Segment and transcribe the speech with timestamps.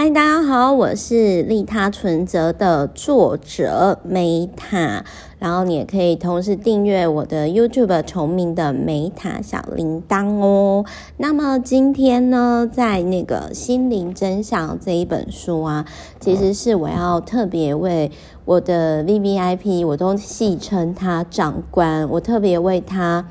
[0.00, 5.04] 嗨，大家好，我是利他存折的作者梅塔，
[5.40, 10.84] 然后你也可以同时订阅我的 YouTube 重名的梅塔小铃铛哦。
[11.16, 15.84] 那么今天呢，在那个《心灵真相》这一本书啊，
[16.20, 18.12] 其实是我要特别为
[18.44, 23.26] 我的 VVIP，我都戏称他长官，我特别为他。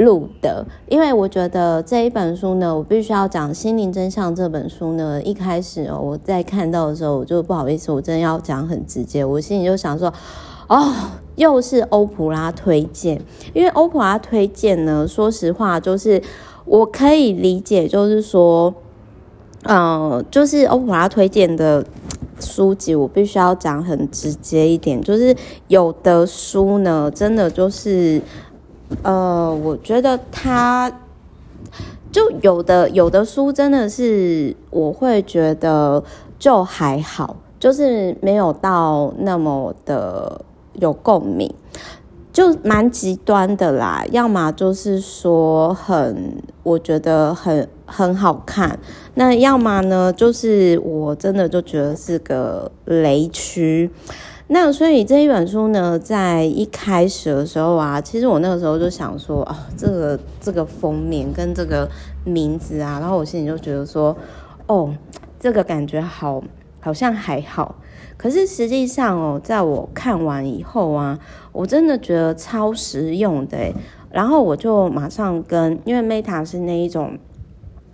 [0.00, 5.22] 录的，因为我觉得这一本书呢，我必须要讲《心灵真相》这本书呢。
[5.22, 10.12] 一开始，我在看到的时候，我就不好意思，我真的要讲很直接，我心里就想说，
[10.68, 10.92] 哦，
[11.36, 13.20] 又是欧普拉推荐，
[13.52, 16.22] 因为欧普拉推荐呢，说实话，就是
[16.64, 18.74] 我可以理解，就是说，
[19.64, 21.84] 嗯、就是欧普拉推荐的
[22.40, 25.36] 书籍，我必须要讲很直接一点，就是
[25.68, 28.20] 有的书呢，真的就是。
[29.02, 30.90] 呃，我觉得他
[32.10, 36.02] 就有的有的书真的是我会觉得
[36.38, 40.40] 就还好，就是没有到那么的
[40.74, 41.52] 有共鸣，
[42.32, 44.04] 就蛮极端的啦。
[44.10, 48.78] 要么就是说很，我觉得很很好看，
[49.14, 53.90] 那要么呢，就是我真的就觉得是个雷区。
[54.52, 61.88] 那所以这一本书呢，在一开始的时候啊，其实我那个时候就想说啊，这个这个封面跟这个
[62.24, 64.16] 名字啊，然后我心里就觉得说，
[64.66, 64.92] 哦，
[65.38, 66.42] 这个感觉好，
[66.80, 67.76] 好像还好。
[68.16, 71.16] 可是实际上哦，在我看完以后啊，
[71.52, 73.56] 我真的觉得超实用的。
[74.10, 77.16] 然后我就马上跟，因为 Meta 是那一种。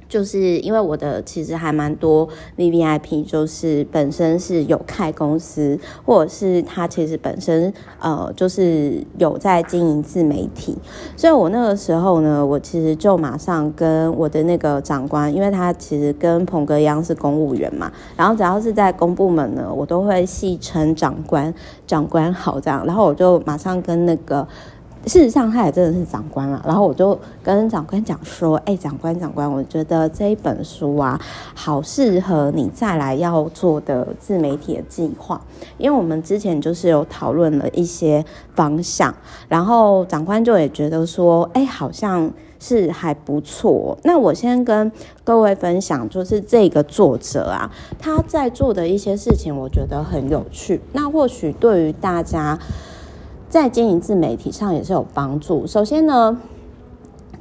[0.09, 10.77] 就是因为我的其实还蛮多 VVIP，就是本身是有开公司，或者是他其实本身呃就是有在经营自媒体，
[11.17, 21.53] 所以我那个时候呢，我其实就马上跟我的那个长官，因为他其实跟鹏哥一样是公务员嘛，然后只要是在公部门呢，我都会戏称长官，
[21.87, 24.47] 长官好这样，然后我就马上跟那个。
[25.07, 26.61] 事实上，他也真的是长官了。
[26.67, 31.21] 然后我就跟长官讲说：“哎，长官，长官，我觉得这一本书啊，
[31.55, 35.41] 好适合你再来要做的自媒体的计划。
[35.78, 38.25] 因为我们之前就是有讨论了一些
[38.56, 39.15] 方向，
[39.49, 42.28] 然后长官就也觉得说，哎，好像
[42.59, 43.97] 是还不错。
[44.03, 44.91] 那我先跟
[45.22, 50.81] 各位分享，就是这个作者啊，他在做的一些事情，我觉得很有趣。
[50.93, 52.59] 那或许对于大家。”
[53.49, 55.67] 在经营自媒体上也是有帮助。
[55.67, 56.41] 首先呢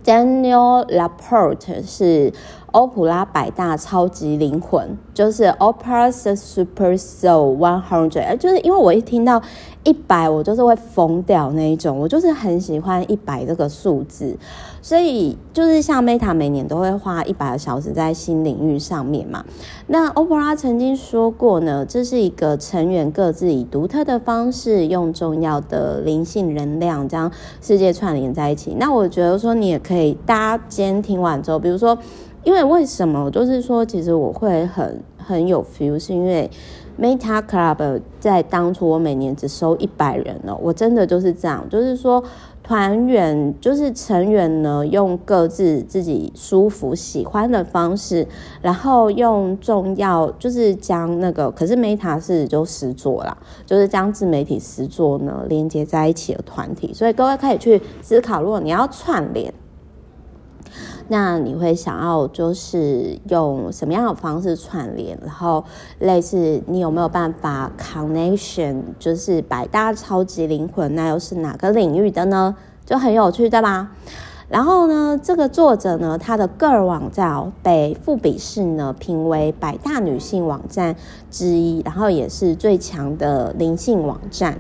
[0.04, 2.32] ，Daniel Laporte 是
[2.76, 8.36] 欧普拉百大超级灵魂，就是 Oprah's Super Soul One Hundred。
[8.38, 9.42] 就是因为我一听到
[9.86, 14.36] 一百，我就是会疯掉那一种，我就是很喜欢一百这个数字。
[14.82, 19.46] 所以就是像 Meta 每年都会花一百个小时在新领域上面嘛。
[19.88, 27.32] 那 Oprah 曾经说过呢，这是一个成员各自以独特的方式，用重要的灵性能量将
[27.62, 28.76] 世界串联在一起。
[28.78, 31.98] 那我觉得说你也可以，大家今天听完之后，比如说，
[32.46, 36.50] 因为为什么就是说，其实我会很很有 feel，是因为
[36.98, 42.24] Meta Club 在当初我每年只收一百人哦，我真的就是这样，就是说。
[42.68, 48.28] 团员就是成员呢，用各自自己舒服、喜欢的方式，
[48.60, 56.92] 然后用重要就是将那个，可是 Meta 是就实作啦，就是将自媒体实作呢连接在一起的团体。
[56.92, 59.54] 所以各位可以去思考，如果你要串联。
[61.08, 65.16] 那你会想要就是用什么样的方式串联？
[65.22, 65.64] 然后
[66.00, 68.82] 类似你有没有办法 connection？
[68.98, 72.56] 就是百大超级灵魂，那又是哪个领域的呢？
[72.84, 73.92] 就很有趣，对吧？
[74.50, 80.96] 然后呢，这个作者呢，他的个人网站被富比士呢评为百大女性网站
[81.30, 84.58] 之一，然后也是最强的灵性网站。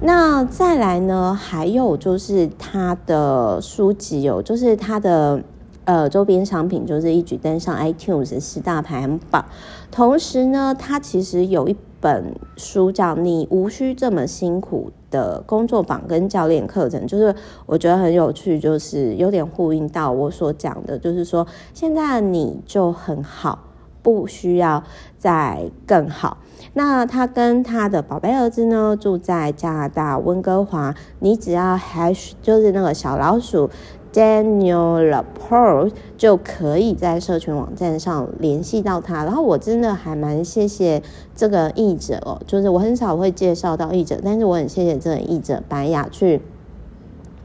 [0.00, 5.40] 那再来呢，还有就是他的书籍有，就是他的。
[5.88, 9.42] 呃，周边商品就是一举登上 iTunes 十大排行榜。
[9.90, 17.34] 同时呢，他其实有一本书叫《你无需这么辛苦的工作坊跟教练课程》，就是
[17.64, 23.58] 我觉得很有趣，就是有点呼应到我所讲的，就是说现在你就很好，
[24.02, 24.84] 不需要
[25.16, 26.36] 再更好。
[26.74, 32.12] 那他跟他的宝贝儿子呢，住在加拿大温哥华，你只要还
[32.42, 33.70] 就是那个小老鼠。
[34.12, 41.02] Daniel Laporte 就可以在社群网站上联系到他，然后我真的还蛮谢谢
[41.34, 46.40] 这个译者哦，就是我很少会介绍到译者，但是我很谢谢这个译者白雅去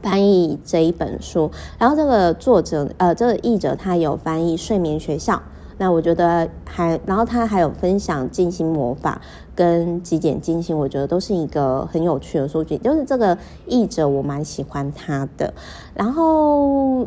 [0.02, 5.42] 翻译这一本书，然后这个作者呃这个译者他有翻译睡眠学校。
[5.76, 9.20] 那我觉得还，然后他还有分享静心魔法
[9.54, 12.76] 跟极简静心，我觉得都是一个很有趣的书籍。
[12.78, 15.54] 就是这个译者我蛮喜欢他的。
[15.94, 17.06] 然后，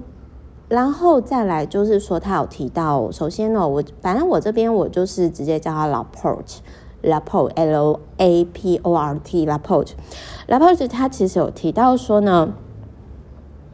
[0.70, 12.54] 然后再来就是说，他有提到，首先呢，我反正我这边我就是直接叫他老 Port，Laport，L A P O R T，Laport，Laport 他其实有提到说呢，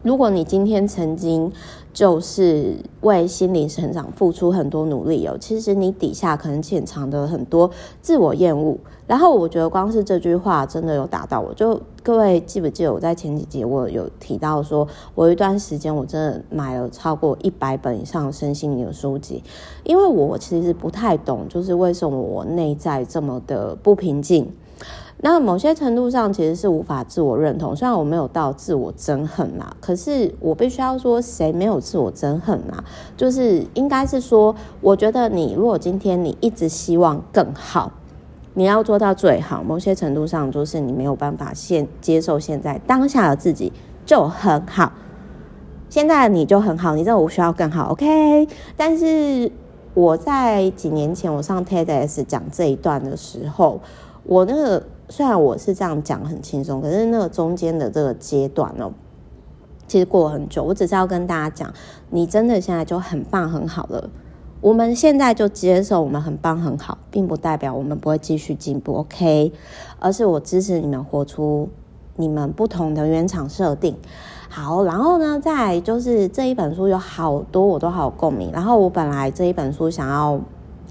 [0.01, 1.51] 如果你今天曾经
[1.93, 7.69] 就是为心灵成长付出很多努力哦，其实你底下可能潜藏的很多
[8.01, 8.75] 自我厌恶。
[9.05, 11.53] 然后我觉得光是这句话真的有打到我。
[11.53, 19.43] 就各位记不记得我在前几集我有提到说，我有一段时间我真的买了超过一百本以上身心灵的书籍，
[19.83, 24.49] 因为我其实不太懂，就是为什么我内在这么的不平静。
[25.25, 32.83] 那某些程度上其实是无法自我认同，虽然我没有到自我憎恨啦，可是我必须要说，谁没有自我憎恨啊？
[33.15, 37.89] 就是应该是说，我觉得你如果今天你一直希望更好，
[38.53, 43.71] 你要做到最好，某些程度上就是你没有办法现接受现在当下的自己
[44.05, 44.91] 就很好，
[45.89, 48.45] 现在的你就很好，你真的无需要更好，OK？
[48.75, 49.49] 但是
[49.93, 53.79] 我在几年前我上 TEDx 讲这一段的时候，
[54.25, 54.83] 我那个。
[55.15, 58.91] 虽然我是这样讲很轻松，可是那个中间的这个阶段呢，
[59.87, 60.63] 其实过了很久。
[60.63, 61.71] 我只是要跟大家讲，
[62.09, 64.09] 你真的现在就很棒很好了。
[64.59, 69.53] 我们现在就接受我们很棒很好，并不代表我们不会继续进步，OK？
[69.99, 71.69] 而是我支持你们活出
[72.15, 73.95] 你们不同的原厂设定。
[74.49, 78.49] 好，然后呢，再来就是这一本书有好多我都好共鸣。
[78.51, 80.41] 然后我本来这一本书想要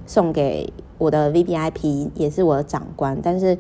[0.07, 3.59] 送给我的 VVIP，也是我的长官，但是。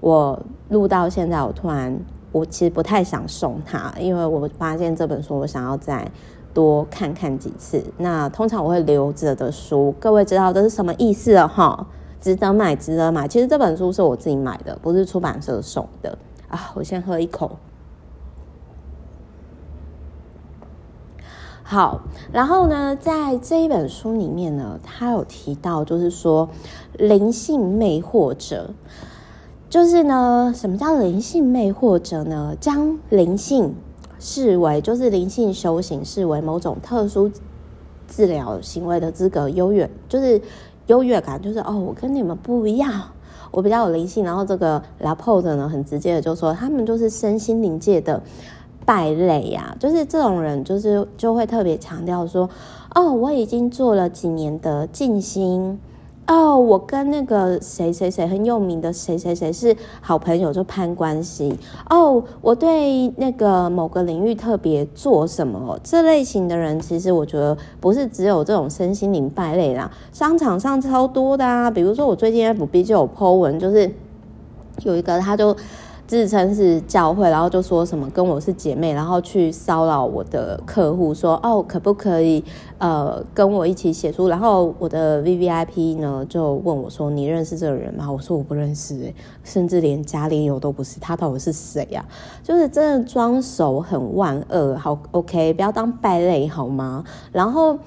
[0.00, 1.98] 我录到现在，我突然，
[2.30, 6.08] 我其实不太想送他，因为我发现这本书我想要再
[6.54, 7.84] 多看看几次。
[7.96, 11.86] 那通常我会留着的书，各位知道这是什么意思了哈？
[12.20, 13.26] 值得买，值得买。
[13.26, 16.16] 其实这本书是我自己买的，不是出版社送的
[16.48, 16.72] 啊。
[16.74, 17.56] 我先喝一口。
[21.62, 22.00] 好，
[22.32, 26.48] 然后呢，在这一本书里面呢，他有提到，就是说
[26.94, 28.70] 灵性魅惑者。
[29.70, 32.56] 就是呢，什么叫灵性魅惑者呢？
[32.58, 33.74] 将灵性
[34.18, 37.30] 视为就是灵性修行视为某种特殊
[38.08, 40.40] 治疗行为的资格优越，就是
[40.86, 42.90] 优越感，就是哦，我跟你们不一样，
[43.50, 44.24] 我比较有灵性。
[44.24, 48.22] 然后这个拉波的呢，很直接的就说，他们就是身心灵界的
[48.86, 49.76] 败类呀、啊。
[49.78, 52.48] 就是这种人，就是就会特别强调说，
[52.94, 55.78] 哦，我已经做了几年的静心。
[56.28, 61.58] 哦，我跟那个谁谁谁很有名的谁谁谁是好朋友，就攀关系。
[61.88, 65.80] 哦，我对那个某个领域特别做什么？
[65.82, 71.70] 这类型的人，其实我觉得不是只有这种身心灵败类啦，商场上超多的啊。
[71.70, 73.90] 比如说我最近 FB 就有 po 文，就是
[74.84, 75.56] 有一个他就。
[76.08, 82.42] 自称是教会，然后就说什么跟我是姐妹，然后去骚扰我的客户，说哦，可不可以
[82.78, 84.26] 呃跟我一起写书？
[84.26, 89.14] 然后我的 VVIP 呢就问我说：“你认识这个人吗？”我说：“我不认识。”诶，
[89.44, 92.02] 甚至连加脸友都不是，他到底是谁呀？
[92.42, 94.74] 就是真的装熟很万恶。
[94.78, 97.04] 好，OK，不要当败类好吗？
[97.30, 97.78] 然后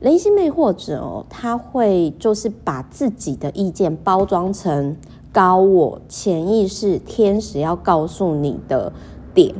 [0.00, 4.96] 灵性魅惑者哦，他会就是把自己的意见包装成。
[5.36, 8.90] 高我潜意识天使要告诉你的
[9.34, 9.54] 点。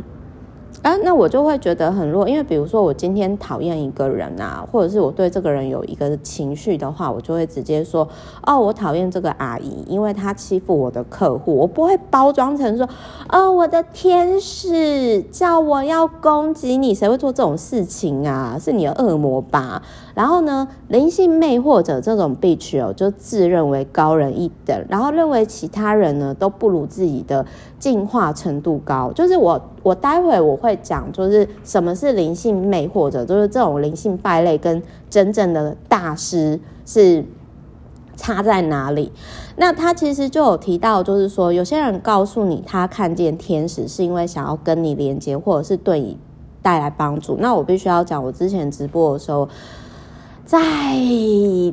[0.86, 8.06] 啊，那我就会觉得很弱，因为比如说我今天讨厌一个人啊，或者是我对这个人有一个情绪的话，我就会直接说，
[8.46, 11.56] 哦，我讨厌这个阿姨，因为她欺负我的客户。
[11.56, 12.88] 我不会包装成说，
[13.28, 18.56] 哦，我的天使叫我要攻击你，谁会做这种事情啊？
[18.56, 19.82] 是你的恶魔吧？
[20.14, 27.44] 然后呢，灵性魅惑者这种 bitch 哦，就自认为高人一等，然后认为其他人呢都不如自己的
[27.80, 29.10] 进化程度高。
[29.10, 37.24] 就是我，我待会我会讲，就是什么是灵性魅惑者，就是这种灵性败类跟真正的大师是
[38.16, 39.12] 差在哪里。
[39.54, 46.18] 那他其实就有提到，就是说有些人告诉你他看见天使，是因为想要跟你连接，或者是对你
[46.60, 47.36] 带来帮助。
[47.38, 49.48] 那我必须要讲，我之前直播的时候。
[50.46, 50.62] 在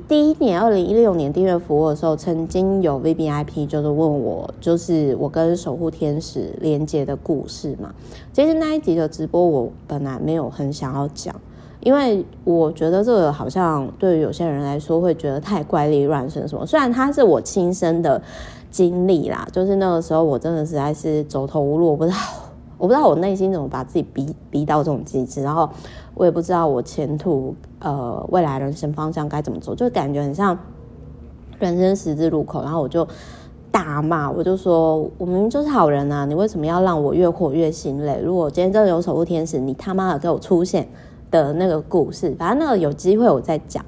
[0.07, 7.93] 第一年，二零一六年订阅服务的时候，曾经有 VVIP 就是问我，就是我跟守护天使连接的故事嘛。
[8.33, 11.35] 其实那一集的直播，我本来没有很想要讲，
[11.81, 16.65] 因为我觉得这个好像对于有些人来说会觉得太怪力乱神什么。
[16.65, 18.19] 虽然它是我亲身的
[18.71, 22.17] 经历啦，就是那个时候我真的实在是走投无路，我不知道，
[22.79, 25.69] 我不知道我内心怎么把自己逼逼到这种极致，然后
[26.15, 27.53] 我也不知道我前途。
[27.83, 30.57] 呃未来人生方向该怎么走，就感觉很像
[31.59, 32.63] 人生十字路口。
[32.63, 33.07] 然后我就
[33.69, 38.19] 大骂，我就说我明明就是好人啊，你为什么要让我越活越心累？
[38.23, 40.87] 如果今天真的有守护天使，你他妈的给我出现
[41.29, 43.85] 的那个故事，反正那个有机会我再讲。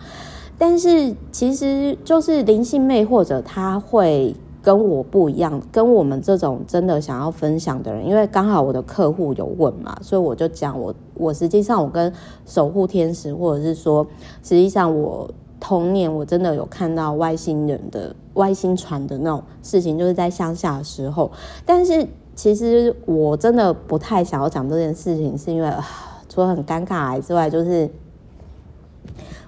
[0.57, 4.35] 但是其实就是灵性魅惑者，他会
[4.65, 12.11] 跟我不一样，跟我们这种真的想要分享的人，因为刚好我的客户有问嘛，所以我就讲我我实际上我跟
[12.47, 14.03] 守护天使，或者是说
[14.41, 15.29] 实际上我
[15.59, 21.31] 童年我真的有看到外星人的外星船的那种事情，就是在乡下的时候。
[21.63, 25.71] 但是其实我真的不太想要讲这件事情，是因为
[26.27, 27.87] 除了很尴尬之外，就是。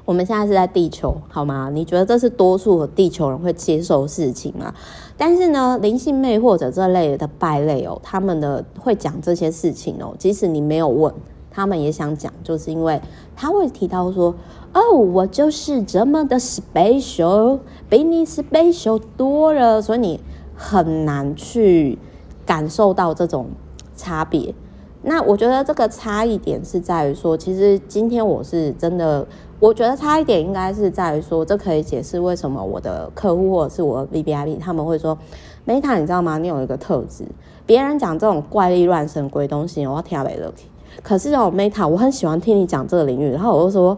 [0.06, 1.70] 我们现在是在地球，好吗？
[1.70, 4.74] 你觉得这是多数地球人会接受事情吗？
[5.18, 11.12] 但是呢，灵性魅或者这类的败类哦，他们的会讲这些事情哦，即使你没有问，
[11.50, 13.02] 他们也想讲，就是因为
[13.36, 14.34] 他会提到说，
[14.74, 17.60] 哦，我就是这么的 special，
[17.90, 20.20] 比你 special 多了，所以你
[20.56, 21.98] 很难去
[22.46, 23.48] 感受到这种
[23.96, 24.54] 差别。
[25.04, 29.26] 那我觉得这个差异点是在于说，其实今天我是真的，
[29.60, 35.18] 我觉得差异点应该是在于说，这可以解释为什么我的客户或者是我的 VVIP 他们会说
[35.66, 36.38] ，Meta，你知道吗？
[36.40, 37.24] 你有一个特质，
[37.66, 40.68] 别人讲这种怪力乱神鬼东西，我要听不下去。
[41.04, 43.32] 可是哦，Meta，我很喜欢听你讲这个领域。
[43.32, 43.98] 然后我就说，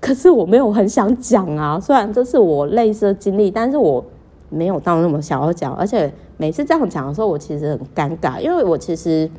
[0.00, 1.78] 可是我没有很想讲啊。
[1.78, 4.02] 虽然这是我类似的经历，但是我
[4.48, 5.74] 没有到那么想要讲。
[5.74, 9.30] 而且每次这样讲的时候，我其实很尴尬，因为我其实。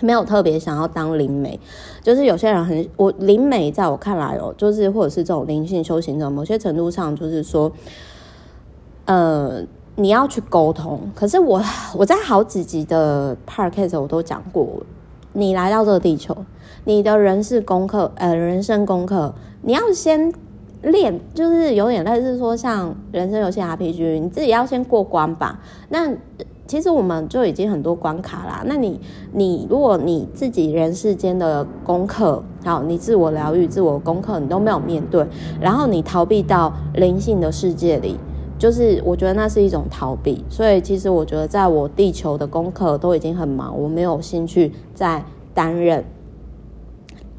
[0.00, 1.58] 没有特别想要当灵媒，
[2.02, 7.72] 就是有些人很我灵媒，在我看来哦，就是或者是这种灵性修行者，某些程度上就是说，
[9.06, 9.62] 呃，
[9.94, 11.00] 你要去沟通。
[11.14, 11.62] 可是我
[11.96, 14.82] 我在好几集的 podcast 我都讲过，
[15.32, 16.36] 你来到这个地球，
[16.84, 20.32] 你的人事功课，呃，人生功课，你要先
[20.82, 25.58] 练，就是有点类似说像人生游戏 RPG，你自己要先过关吧。
[25.88, 26.12] 那
[26.66, 28.62] 其实我们就已经很多关卡啦。
[28.66, 29.00] 那你，
[29.32, 35.26] 你如果你自己人世间的功课，好，你自我疗愈、自我功课你都没有面对，
[35.60, 38.18] 然后你逃避到灵性的世界里，
[38.58, 40.44] 就是我觉得那是一种逃避。
[40.48, 46.04] 所以其实我觉得，在我地球的功课都已经很忙，我没有兴趣再担任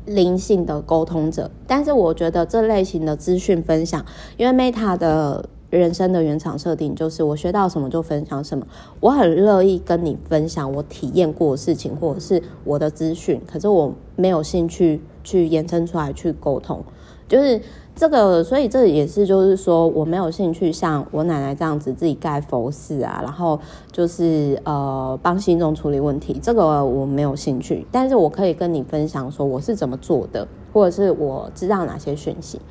[0.05, 1.51] 灵性的沟通者。
[1.67, 4.05] 但是我觉得这类型的资讯分享，
[4.37, 5.49] 因为 Meta 的。
[5.69, 8.65] 人生的原厂设定就是我学到什么就分享什么，
[9.01, 16.81] 我很乐意跟你分享我体验过的事情或者是我的资讯，可是我没有兴趣去延伸出来去沟通，
[17.27, 17.61] 就是
[17.93, 23.59] 这个，所以这也是就是说我没有兴趣像我奶奶这样子自己盖佛寺啊，然后
[23.91, 32.61] 就是呃帮信众处理问题，这个我没有兴趣，但是我可以跟你分享说我是怎么做的，或者是我知道哪些讯息，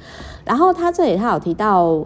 [0.47, 2.03] 然后他这里他有提到。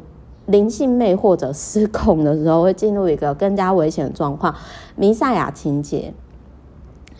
[0.50, 4.54] 灵性魅或者失控的时候，会进入一个更加危险的状况。
[4.96, 6.12] 弥赛亚情节，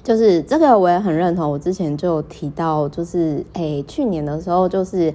[0.03, 1.51] 就是这个我也很认同。
[1.51, 5.13] 我之前就提到，就是诶、去年的时候，就是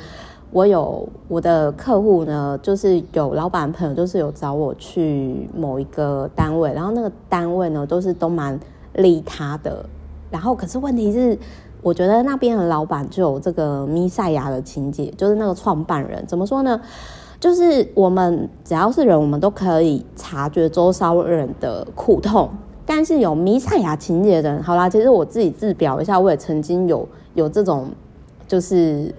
[0.52, 8.58] 我有我的客户呢，就是有老板朋友，就是有找我去某一个单位，然后那个单位呢，都是都蛮
[8.94, 9.86] 利他的。
[10.32, 11.38] 然后可是问题是，
[11.82, 16.80] 我觉得那边的老板就有这个弥赛亚的情节，就是那个创办人怎么说呢？
[17.46, 22.50] 就是我们只要是人，我们都可以察觉周遭人的苦痛。
[22.88, 27.88] 但是有弥赛亚情节的人，好啦，其实我自己自表一下，我也曾经有有这种
[28.48, 29.14] 就是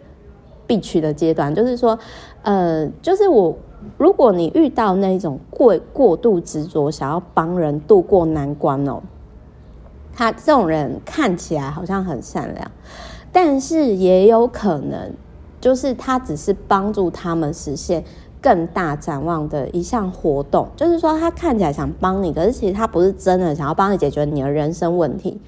[0.66, 1.96] 必取的阶段，就是说，
[2.42, 3.56] 呃，就是我
[3.96, 9.00] 如果你遇到那种过过度执着，想要帮人度过难关哦，
[10.12, 12.68] 他这种人看起来好像很善良，
[13.30, 15.12] 但是也有可能。
[15.66, 18.04] 就是他只是帮助他们实现
[18.40, 25.40] 更大展望的一项活动，就是说他看起来想帮你，可是其实他不是真的想要帮你解决你的人生问题。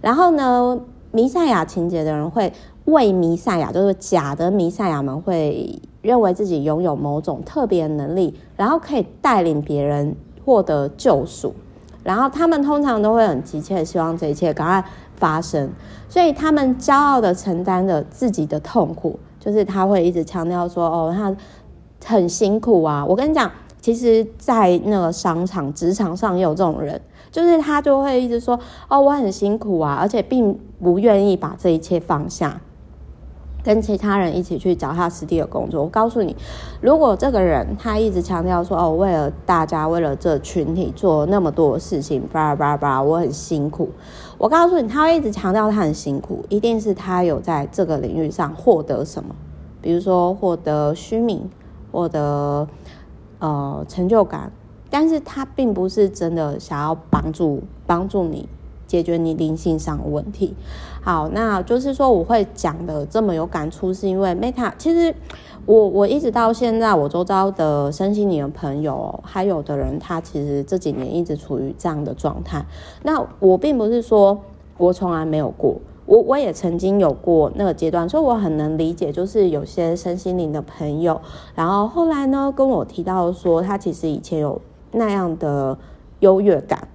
[0.00, 0.78] 然后呢，
[1.10, 2.52] 弥赛亚情节的人会
[2.84, 10.14] 为弥赛亚，就是假的弥赛亚们会认为自己拥有某种特别能力，然后可以带领别人
[10.44, 11.52] 获得救赎。
[12.04, 14.84] 然后他们通常都会很急切希望这一切赶快
[15.16, 15.68] 发生，
[16.08, 19.18] 所以他们骄傲的承担着自己的痛苦。
[19.44, 21.14] 就是他会一直强调说，哦，
[22.00, 23.04] 他很辛苦啊。
[23.04, 26.98] 我跟你讲，其实，在那个商场、职场上也有这种人，
[27.30, 28.58] 就是他就会一直说，
[28.88, 32.58] 哦，我很辛苦啊，而且并不愿意把这一切放下，
[33.64, 35.82] 跟其他人一起去脚踏实地的工作。
[35.82, 36.36] 我告诉你，
[36.82, 43.88] 如果这个人他一直强调说，哦，为了大家，为了这群体做那么多事情，叭叭叭，我很辛苦。
[44.36, 49.34] 我告诉你，他一直强调他很辛苦，一定是他有在这个领域上获得什么。
[49.80, 51.48] 比如说获得虚名，
[51.90, 52.68] 获得
[53.38, 54.52] 呃成就感，
[54.90, 58.48] 但是他并不是真的想要帮助帮助你
[58.94, 60.54] 解决你灵性上的问题。
[61.02, 65.12] 好，那就是说我会讲的这么有感触，是因为 Meta 其实。
[65.66, 72.62] 我我一直到现在，我周遭的身心灵的朋友，还有的人，他其实这几年一直处于这样的状态。
[73.02, 74.38] 那我并不是说
[74.76, 81.18] 我从来没有过，我我也曾经有过那个阶段，所以我很能理解，就是有些身心灵的朋友，
[81.54, 84.60] 然后后来呢跟我提到说，他其实以前有
[84.92, 85.78] 那样的
[86.20, 86.88] 优越感，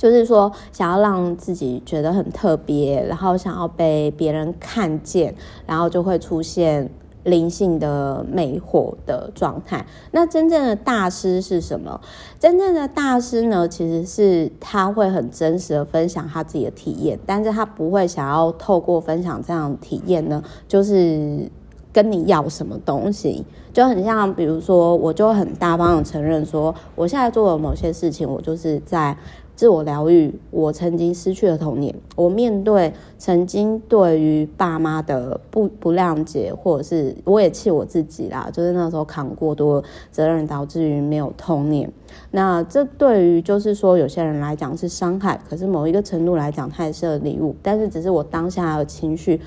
[0.00, 5.34] 就是说想要让自己觉得很特别，然后想要被别人看见，
[5.66, 6.90] 然后就会出现。
[7.24, 12.00] 灵性的魅惑的状态，那真正的大师是什么？
[12.38, 21.46] 真正的大师呢，其实是他会很真实的分享他自己的体验，但是他不会想要透过分享这样的体验呢，就是
[21.92, 29.14] 跟你要什么东西，就很像，比如说，我就很大方的承认说，我现在做的某些事情，我就是在。
[29.60, 31.94] 自我疗愈，我曾经失去了童年。
[32.16, 41.92] 我面对曾经对于爸妈的不不谅解，或者是我也气我自己啦，就是那时候扛过多责任，导致于没有童年。
[42.30, 47.54] 那这对于就是说有些人来讲是伤害，可是某一个程度来讲，它也是礼物。
[47.62, 49.38] 但是只是我当下的情绪，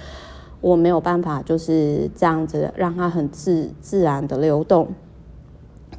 [0.61, 4.87] 我没有办法就是这样子让它很自自然的流动。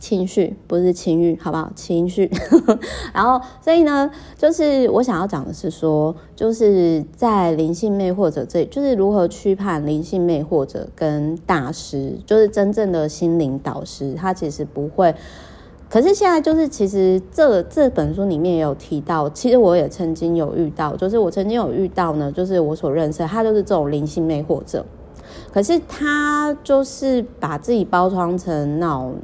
[0.04, 1.73] 情绪不是情欲，好不好？
[1.75, 2.30] 情绪，
[3.14, 15.14] 然后所以呢，就是我想要讲的是说，就是在灵性魅惑者这里，就是如何区判灵性魅惑者跟大师，就是真正的心灵导师，他其实不会。
[15.88, 24.84] 可是现在就是，其实这这本书里面也有提到，其实我也曾经有遇到，就是我曾经有遇到呢，就是我所认识，他就是这种灵性魅惑者，
[25.50, 29.14] 可是他就是把自己包装成那种。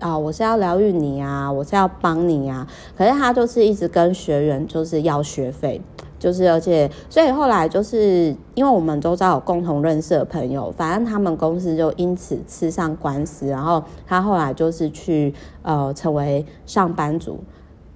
[0.00, 5.80] 啊、我是要疗愈你啊，我是要帮你啊，可是他就是一直跟学员就是要学费，
[6.20, 17.40] 就是而且所以后来就是因为我们周遭有共同认识的朋友，反正他们公司就因此吃上官司，然后他后来就是去呃成为上班族，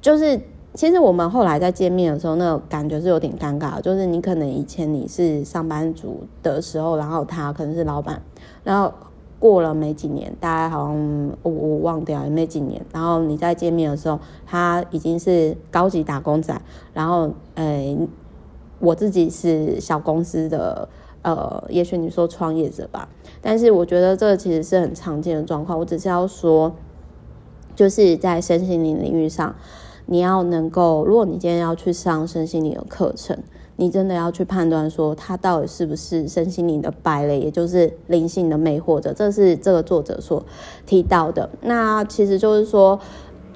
[0.00, 0.40] 就是
[0.74, 8.20] 其实我们后来在见面的时候，那个感觉是有点尴尬，就是你可能以前你是上班族的时候，然后他可能是老板，
[8.64, 8.92] 然后。
[9.42, 12.80] 过了没几年，大概好像我我忘掉也没几年。
[12.92, 16.62] 然后你再见面的时候，他已经是高级打工仔。
[16.94, 17.98] 然后，呃，
[18.78, 20.88] 我自己是小公司的，
[21.22, 23.08] 呃，也许你说创业者吧。
[23.40, 25.76] 但是我觉得这其实是很常见的状况。
[25.76, 26.72] 我只是要说，
[27.74, 29.56] 就是在身心灵领域上，
[30.06, 33.36] 你要能够，如果你今天要去上身心灵的课程。
[33.76, 40.44] 你真的要去判断说他到底是不是身心灵的败类，也就是灵性的魅惑者，这是这个作者所
[40.86, 41.48] 提到的。
[41.62, 42.98] 那其实就是说，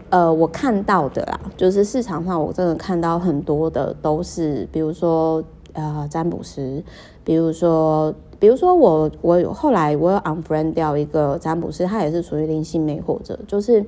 [0.08, 6.82] 呃，我看到的啦，就是市场上我真的看到很多的都是，比如说呃占卜师，
[7.22, 13.84] 比如说，比如说我我后来我有 unfriend 掉一个占卜师，他也是属于灵性魅惑者，就是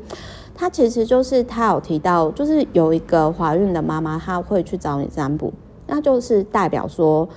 [0.55, 5.53] 他其实就是他有提到，就是有一个怀孕的妈妈，她会去找你占卜。
[5.88, 7.29] 那就是代表说，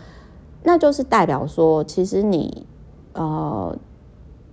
[0.63, 2.67] 那就是代表说，其实你，
[3.13, 3.75] 呃，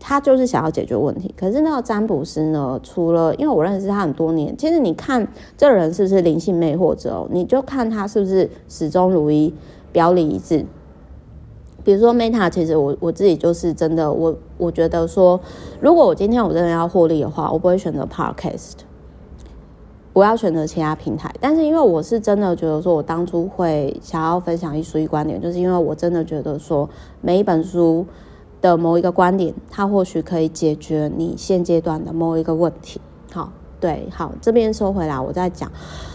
[0.01, 1.35] 他就是想要解决问题。
[1.37, 9.53] 可是那个占卜师呢，除了因为我认识他很多年，其实你看这人是不是灵性魅惑者，你就看他是不是始终如一、
[9.93, 10.65] 表里一致。
[11.85, 15.41] 比如说 Meta，其实我我自己就是真的，我我觉得说，
[15.81, 18.88] 如果我今天我真的要获利的话，我不会选择 Podcast。
[20.19, 28.05] 不要选择其他平台，但是因为我是真的觉得说，我当初会想要分享一书一观点，就是因为我真的觉得说，每一本书
[28.61, 33.01] 的某一个观点，它或许可以解决你现阶段的某一个问题。
[33.33, 35.71] 好，对，好，这边收回来，我再讲。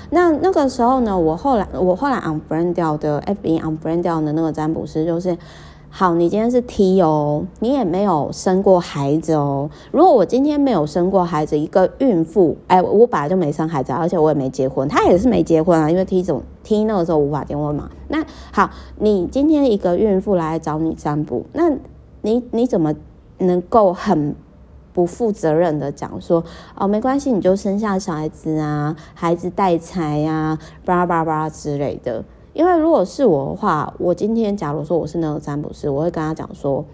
[0.09, 5.37] 那那个时候呢，我后来我后来 unfriend 掉的 FB unfriend 掉的那个占卜师就是。
[5.95, 9.69] 好，你今天是 T 哦，你也没有生过孩子哦。
[9.91, 17.91] 如果我今天没有生过孩子，一个孕妇，哎，我本来就没生孩子，而且我也没结婚，他也是没结婚啊，因为 T 总 T 那个时候无法结婚嘛。
[18.07, 21.69] 那好，你今天一个孕妇来找你占卜，那
[22.23, 22.95] 你你怎么
[23.37, 24.35] 能够很
[24.93, 26.43] 不负责任的讲说
[26.75, 32.25] 哦，没关系，你就生下小孩子啊，孩子带财呀，巴拉巴拉之类的。
[32.53, 36.85] 因为如果是我的话，我今天假如说我是那个占卜师，我会跟他讲说，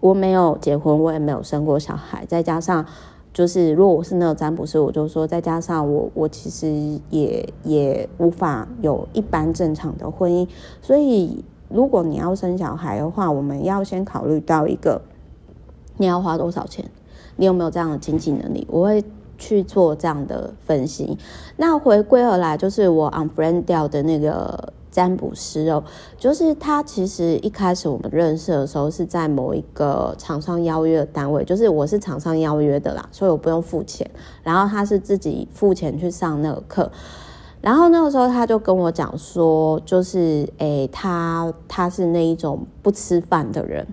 [0.00, 2.84] 我没有结婚，我也没有生过小孩，再加上
[3.32, 10.48] 就是如果我是那个占卜师，我就说再加上我我其实也也无法有一般正常的婚姻，
[10.80, 15.02] 所以如果你要生小孩的话，我们要先考虑到一个
[15.96, 16.84] 你要花多少钱？
[17.36, 18.66] 你有没有这样的经济能力？
[18.70, 19.04] 我会
[19.36, 21.18] 去做这样的分析。
[21.56, 25.82] 那回归而来，就是我 unfriend 掉的那个占卜师哦，
[26.16, 34.08] 就是他其实一开始我们认识的时候是在某一个厂商邀约的单位，就是我是厂商邀约的啦，所以我不用付钱，
[34.44, 36.92] 然后他是自己付钱去上那个课。
[37.60, 43.84] 然后那个时候他就跟我讲说，就是诶，他他是那一种不吃饭的人，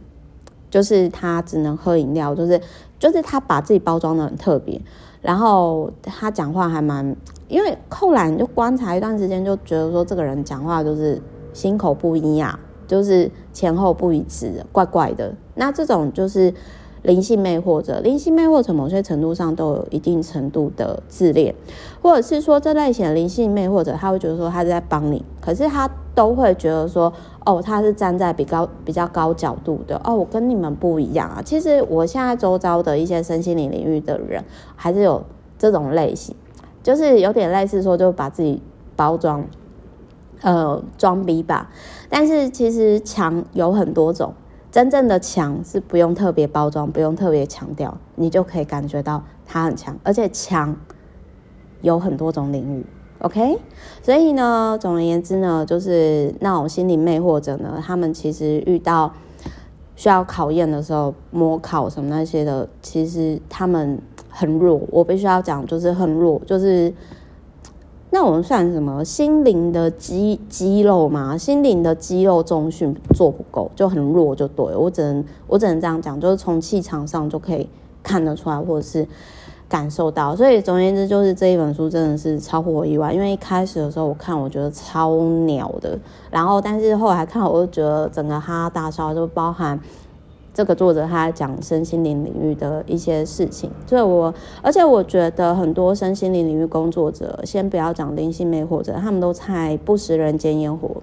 [0.70, 2.62] 就是他只能喝饮料，就是
[3.00, 4.80] 就是他把自己包装得很特别，
[5.22, 7.16] 然后他讲话还蛮，
[7.52, 11.22] 因为后来你就观察一段时间，就觉得说这个人讲话就是
[11.54, 15.32] 心口不一啊，就是前后不一致，怪怪的。
[15.56, 16.54] 那这种就是。
[17.04, 21.56] 灵性魅惑者，灵性魅惑者某些程度上都有一定程度的自恋，
[22.00, 27.12] 或者是说这类型的灵性魅惑者，他会觉得说他是在帮你，可是他都会觉得说，
[27.44, 31.42] 哦，他是站在比较比较高角度的，哦，我跟你们不一样啊。
[31.44, 34.44] 其实我现在周遭的一些身心灵领域的人，
[34.76, 35.24] 还是有
[35.58, 36.36] 这种类型，
[36.84, 38.62] 就是有点类似说，就把自己
[38.96, 39.46] 包装，
[40.42, 41.70] 呃，装逼吧。
[42.10, 44.34] 但是其实强有很多种。
[44.72, 50.74] 真正的强是不用特别包装，不用特别强调，你就可以感觉到他很强，而且强
[51.82, 52.86] 有很多种领域。
[53.20, 53.60] OK，
[54.02, 59.14] 所以呢，总而言之呢，就是那种心灵魅惑者呢，他们其实遇到
[59.98, 64.82] 需要考验的时候，模考什么那些的，其实他们很弱。
[64.90, 66.92] 我必须要讲，就是很弱，就是。
[68.14, 69.06] 那我们算什么？
[69.06, 74.76] 心灵的肌肌肉嘛，心灵的肌肉重训做不够，就很弱，就对。
[74.76, 77.70] 我只能我只能这样讲，就是从气场上就可以
[78.04, 79.08] 看得出来，或者是
[79.70, 80.36] 感受到。
[80.36, 83.14] 所以总而言之，就是这一本书真的是超乎我意外。
[83.14, 85.16] 因为一开始的时候我看，我觉得超
[85.46, 85.98] 鸟的，
[86.30, 89.80] 然后但是后来看，我就觉得整个哈哈大笑，就包含。
[90.54, 101.02] 这个作者他讲身心灵领域的一些事情，所以我而且我觉得很多身心灵领域工作者，先不要讲灵性魅惑者，他们都太不食人间烟火。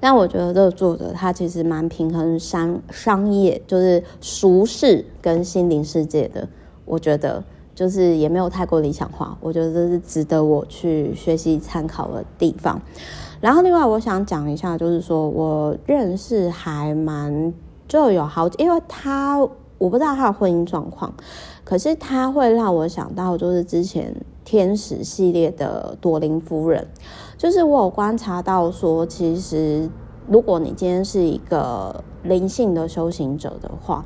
[0.00, 6.48] 但我觉得这个作者他其实蛮平衡商商业，就是俗世跟心灵世界的。
[6.86, 12.80] 我觉得就是也没有太过理想化，我觉得这是值得我去学习参考的地方。
[13.42, 17.52] 然后另外我想讲一下，就是说我认识还蛮。
[17.94, 19.38] 就有好，因为他
[19.78, 21.14] 我不知道他的婚姻状况，
[21.62, 24.12] 可是他会让我想到，就是之前
[24.44, 26.84] 天使系列的朵琳夫人，
[27.38, 29.88] 就是我有观察到说，其实
[30.26, 34.04] 如果你今天是一个灵性的修行者的话，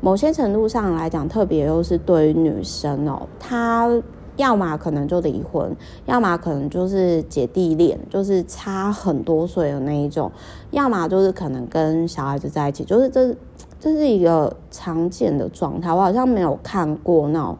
[0.00, 3.88] 某些程度上来讲，特别又是对于女生哦，她。
[4.36, 5.74] 要么可能就离婚，
[6.06, 10.30] 要么可能就是姐弟恋，就是差很多岁的那一种；
[10.70, 13.34] 要么就是可能跟小孩子在一起，就是这
[13.78, 15.92] 这是一个常见的状态。
[15.92, 17.58] 我好像没有看过那种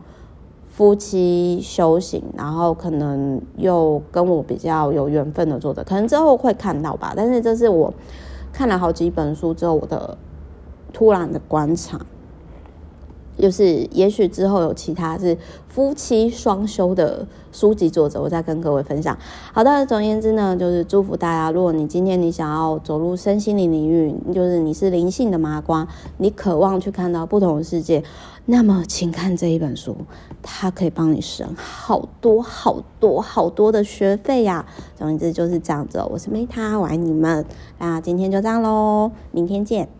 [0.69, 7.13] 夫妻修行，然后可能又跟我比较有缘分的作者，可能之后会看到吧。
[7.17, 7.93] 但是这是我
[8.53, 10.17] 看了好几本书之后我的
[10.93, 12.01] 突然的观察。
[13.41, 15.37] 就是，也许之后有其他是
[15.69, 19.17] 夫妻双修的书籍作者，我再跟各位分享。
[19.53, 21.51] 好的，总而言之呢，就是祝福大家。
[21.51, 25.87] 如果你今天你想要走入身心灵领域，就是你是灵性的麻瓜，
[26.19, 28.03] 你渴望去看到不同的世界，
[28.47, 29.97] 那么请看这一本书，
[30.43, 34.67] 它可以帮你省好多好多好多的学费呀。
[34.97, 36.03] 总言之就是这样子。
[36.11, 37.45] 我是 Meta，我爱你们。
[37.79, 40.00] 那今天就这样喽，明天见。